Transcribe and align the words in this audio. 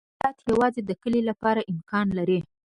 دا 0.03 0.07
حالت 0.19 0.37
یوازې 0.51 0.81
د 0.85 0.91
کلې 1.01 1.21
لپاره 1.29 1.67
امکان 1.71 2.07
لري 2.17 2.39